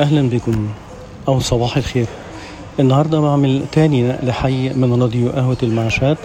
[0.00, 0.68] أهلا بكم
[1.28, 2.06] أو صباح الخير.
[2.80, 6.18] النهاردة بعمل تاني نقل حي من راديو قهوة المعشات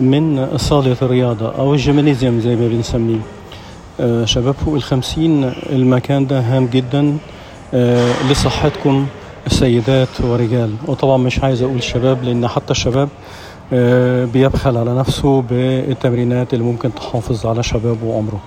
[0.00, 3.18] من صالة الرياضة أو الجيمنيزيوم زي ما بنسميه.
[4.00, 7.16] آه شباب فوق الخمسين المكان ده هام جدا.
[7.74, 9.06] آه لصحتكم
[9.48, 10.74] سيدات ورجال.
[10.86, 13.08] وطبعا مش عايز أقول شباب لأن حتى الشباب
[14.32, 18.40] بيبخل على نفسه بالتمرينات اللي ممكن تحافظ على شبابه وعمره.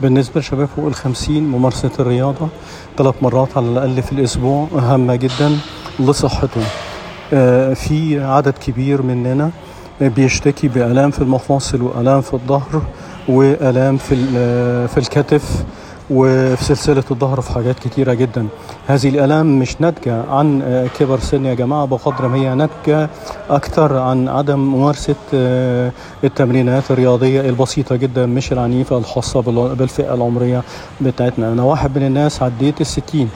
[0.00, 2.48] بالنسبة لشباب فوق الخمسين ممارسة الرياضة
[2.98, 5.56] ثلاث مرات على الأقل في الأسبوع هامة جدا
[6.00, 6.60] لصحته
[7.32, 9.50] آه في عدد كبير مننا
[10.00, 12.82] بيشتكي بآلام في المفاصل وآلام في الظهر
[13.28, 14.16] وآلام في
[14.88, 15.64] في الكتف
[16.10, 18.46] وفي سلسلة الظهر في حاجات كتيرة جدا.
[18.86, 20.62] هذه الآلام مش ناتجة عن
[20.98, 23.08] كبر سن يا جماعة بقدر ما هي ناتجة
[23.50, 25.14] أكثر عن عدم ممارسة
[26.24, 29.40] التمرينات الرياضية البسيطة جدا مش العنيفة الخاصة
[29.74, 30.62] بالفئة العمرية
[31.00, 31.52] بتاعتنا.
[31.52, 33.28] أنا واحد من الناس عديت الستين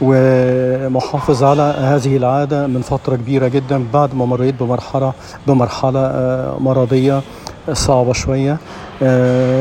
[0.00, 3.84] ومحافظ على هذه العادة من فترة كبيرة جدا.
[3.92, 5.12] بعد ما مريت بمرحلة
[5.46, 6.00] بمرحلة
[6.60, 7.22] مرضية
[7.72, 8.56] صعبة شوية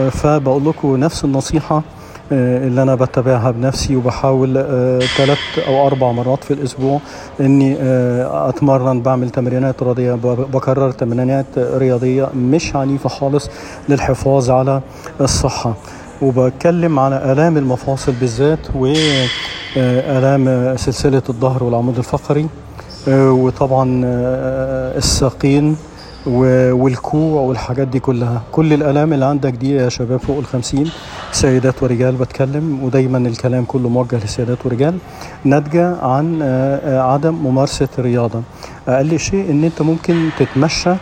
[0.09, 1.83] فبقول لكم نفس النصيحة.
[2.31, 4.53] اللي أنا بتبعها بنفسي وبحاول
[5.17, 5.37] ثلاث
[5.67, 6.99] أو أربع مرات في الأسبوع
[7.39, 7.77] إني
[8.49, 10.13] أتمرن بعمل تمرينات رياضية
[10.53, 13.49] بكرر تمرينات رياضية مش عنيفة خالص
[13.89, 14.81] للحفاظ على
[15.21, 15.73] الصحة.
[16.21, 22.47] وبتكلم على آلام المفاصل بالذات والام سلسلة الظهر والعمود الفقري
[23.07, 24.01] وطبعا
[24.97, 25.77] الساقين
[26.27, 28.41] والكوع والحاجات دي كلها.
[28.51, 30.91] كل الألام اللي عندك دي يا شباب فوق الخمسين.
[31.31, 34.97] سيدات ورجال بتكلم ودايما الكلام كله موجه لسيدات ورجال.
[35.43, 36.41] ناتجة عن
[36.85, 38.41] عدم ممارسة الرياضة.
[38.87, 40.93] أقل شيء إن أنت ممكن تتمشى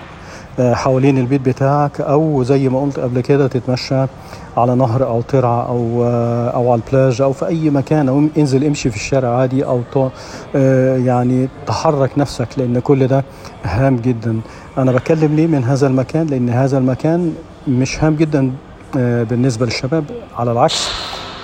[0.60, 4.06] حوالين البيت بتاعك أو زي ما قلت قبل كده تتمشى
[4.58, 6.04] على نهر أو ترعة أو
[6.54, 9.82] أو على البلاج أو في أي مكان أو انزل امشي في الشارع عادي أو
[11.06, 13.24] يعني تحرك نفسك لأن كل ده
[13.64, 14.40] هام جدا.
[14.78, 17.34] أنا بكلم ليه من هذا المكان؟ لأن هذا المكان
[17.68, 18.52] مش هام جدا
[18.96, 20.03] بالنسبة للشباب
[20.38, 20.90] على العكس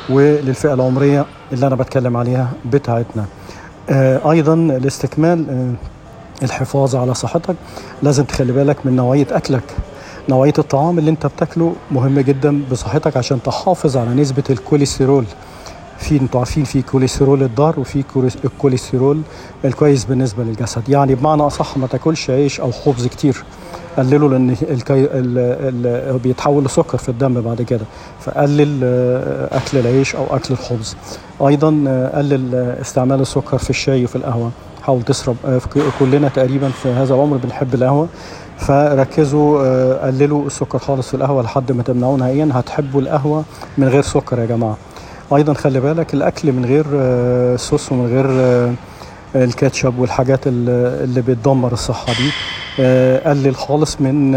[0.10, 3.26] وللفئة العمرية اللي أنا بتكلم عليها بتاعتنا.
[4.32, 5.46] أيضا لاستكمال
[6.44, 7.56] الحفاظ على صحتك
[8.04, 9.64] لازم تخلي بالك من نوعية أكلك.
[10.30, 15.26] نوعية الطعام اللي انت بتاكله مهم جدا بصحتك عشان تحافظ على نسبة الكوليسترول.
[15.98, 18.04] في أنتوا عارفين في كوليسترول الضار وفي
[18.46, 19.22] الكوليسترول
[19.66, 20.90] الكويس بالنسبة للجسد.
[20.90, 23.44] يعني بمعنى أصح ما تاكلش عيش أو خبز كتير.
[23.98, 24.94] قلله لأن الكي...
[24.94, 25.08] ال...
[25.86, 26.20] ال...
[26.20, 27.86] بيتحول لسكر في الدم بعد كده.
[28.22, 28.84] فقلل
[29.52, 30.96] أكل العيش أو أكل الخبز.
[31.48, 31.68] أيضا
[32.16, 34.52] قلل استعمال السكر في الشاي وفي القهوة.
[34.84, 35.36] حاول تشرب
[36.00, 38.08] كلنا تقريبا في هذا العمر بنحب القهوة.
[38.60, 42.50] فركزوا قللوا السكر خالص في القهوة لحد ما تمنعوه نهائيا.
[42.54, 43.44] هتحبوا القهوة
[43.78, 44.78] من غير سكر يا جماعة.
[45.36, 46.86] أيضا خلي بالك الأكل من غير
[47.58, 48.26] صوص ومن غير
[49.36, 52.32] الكاتشب والحاجات اللي بتدمر الصحة دي
[53.18, 54.36] قلل خالص من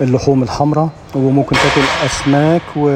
[0.00, 2.88] اللحوم الحمراء وممكن تاكل أسماك و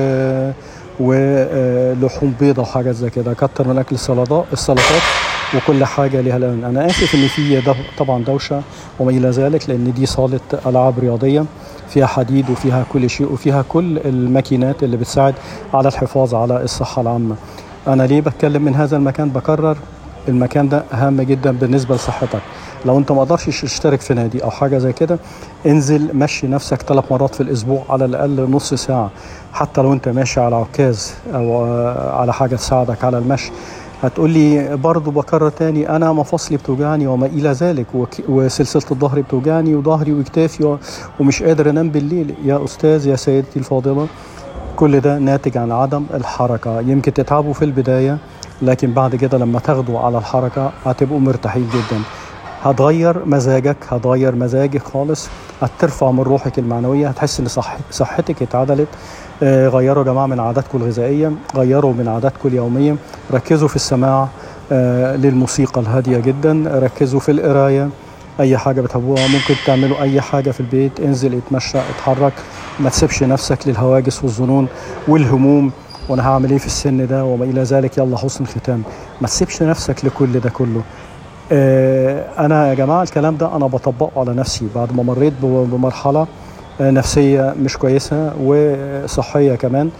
[1.00, 3.34] ولحوم بيضة وحاجات زي كده.
[3.34, 4.44] كتر من أكل السلطات
[5.54, 6.64] وكل حاجة لها لون.
[6.64, 7.62] أنا آسف إن في
[7.98, 8.62] طبعا دوشة
[9.00, 11.44] وما إلى ذلك لأن دي صالة ألعاب رياضية
[11.88, 15.34] فيها حديد وفيها كل شيء وفيها كل الماكينات اللي بتساعد
[15.74, 17.36] على الحفاظ على الصحة العامة.
[17.88, 19.76] أنا ليه بتكلم من هذا المكان؟ بكرر
[20.28, 22.40] المكان ده هام جدا بالنسبة لصحتك.
[22.84, 25.18] لو انت ما قدرتش تشترك في نادي أو حاجة زي كده
[25.66, 29.10] انزل مشي نفسك ثلاث مرات في الأسبوع على الأقل نص ساعة.
[29.52, 31.64] حتى لو انت ماشي على عكاز أو
[31.96, 33.52] على حاجة تساعدك على المشي.
[34.02, 37.86] هتقول لي برضه بكرر تاني أنا مفاصلي بتوجعني وما إلى ذلك
[38.28, 40.78] وسلسلة الظهر بتوجعني وظهري وكتافي
[41.20, 42.34] ومش قادر أنام بالليل.
[42.44, 44.06] يا أستاذ يا سيدتي الفاضلة
[44.76, 46.80] كل ده ناتج عن عدم الحركة.
[46.80, 48.18] يمكن تتعبوا في البداية
[48.62, 52.02] لكن بعد كده لما تاخدوا على الحركة هتبقوا مرتاحين جدا.
[52.68, 55.28] هتغير مزاجك هتغير مزاجك خالص.
[55.62, 58.88] هترفع من روحك المعنوية هتحس إن صح صحتك اتعدلت.
[59.42, 62.96] آه غيروا يا جماعة من عاداتكم الغذائية غيروا من عاداتكم اليومية.
[63.32, 64.28] ركزوا في السماع
[64.72, 66.64] آه للموسيقى الهادية جدا.
[66.66, 67.88] ركزوا في القراية
[68.40, 69.26] أي حاجة بتحبوها.
[69.26, 72.32] ممكن تعملوا أي حاجة في البيت انزل اتمشى اتحرك.
[72.80, 74.66] ما تسيبش نفسك للهواجس والظنون
[75.08, 75.70] والهموم.
[76.08, 77.98] وأنا هعمل إيه في السن ده؟ وما إلى ذلك.
[77.98, 78.82] يلا حسن ختام
[79.20, 80.82] ما تسيبش نفسك لكل ده كله.
[81.52, 84.66] أنا يا جماعة الكلام ده أنا بطبقه على نفسي.
[84.74, 86.26] بعد ما مريت بمرحلة
[86.80, 89.90] نفسية مش كويسة وصحية كمان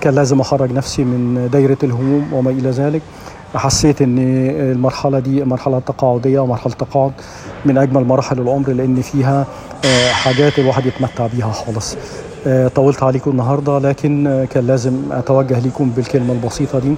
[0.00, 3.02] كان لازم أخرج نفسي من دايرة الهموم وما إلى ذلك.
[3.54, 4.18] حسيت ان
[4.72, 7.12] المرحلة دي مرحلة تقاعدية ومرحلة تقاعد
[7.64, 9.46] من أجمل مراحل العمر لأن فيها
[10.12, 11.96] حاجات الواحد يتمتع بيها خالص.
[12.74, 16.94] طولت عليكم النهارده لكن كان لازم أتوجه لكم بالكلمة البسيطة دي.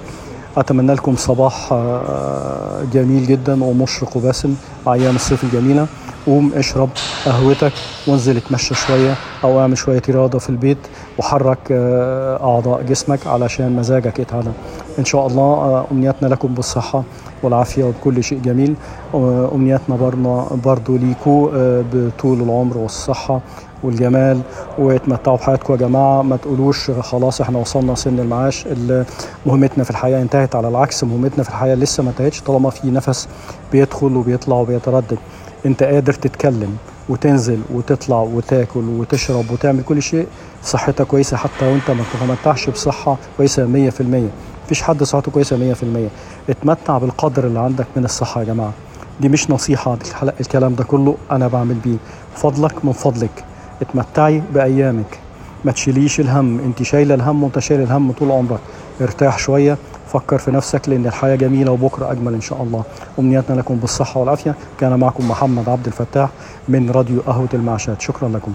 [0.57, 4.55] أتمنى لكم صباح آه، جميل جدا ومشرق وباسم
[4.85, 5.87] مع أيام الصيف الجميلة.
[6.25, 6.89] قوم اشرب
[7.25, 7.71] قهوتك
[8.07, 10.77] وانزل اتمشى شوية أو اعمل شوية رياضه في البيت
[11.17, 14.51] وحرك آه، أعضاء جسمك علشان مزاجك يتعدل
[14.99, 17.03] إن شاء الله آه، أمنياتنا لكم بالصحة
[17.43, 18.75] والعافية وبكل شيء جميل.
[19.13, 23.41] آه، أمنياتنا برضه برضه ليكوا آه، بطول العمر والصحة
[23.83, 24.41] والجمال.
[24.77, 26.21] واتمتعوا بحياتكم يا جماعة.
[26.21, 28.65] ما تقولوش خلاص إحنا وصلنا سن المعاش.
[28.67, 29.05] ال-
[29.45, 31.03] مهمتنا في الحياة انتهت على العكس.
[31.03, 33.27] مهمتنا في الحياة لسه ما انتهتش طالما في نفس
[33.71, 35.17] بيدخل وبيطلع وبيتردد.
[35.65, 36.77] أنت قادر تتكلم.
[37.09, 40.27] وتنزل وتطلع وتاكل وتشرب وتعمل كل شيء
[40.63, 44.01] صحتك كويسة حتى وانت ما تتمتعش بصحة كويسة 100%
[44.65, 48.73] مفيش حد صحته كويسة 100% اتمتع بالقدر اللي عندك من الصحة يا جماعة.
[49.21, 51.97] دي مش نصيحة دي الكلام ده كله أنا بعمل بيه.
[52.35, 53.43] فضلك من فضلك.
[53.81, 55.19] اتمتعي بأيامك.
[55.65, 56.59] ما تشيليش الهم.
[56.59, 58.59] انت شايلة الهم وانت شايل الهم طول عمرك.
[59.01, 59.77] ارتاح شوية.
[60.13, 62.83] فكر في نفسك لأن الحياة جميلة وبكرة أجمل إن شاء الله.
[63.19, 64.55] أمنياتنا لكم بالصحة والعافية.
[64.79, 66.29] كان معكم محمد عبد الفتاح
[66.67, 68.53] من راديو قهوة المعشات شكرا لكم.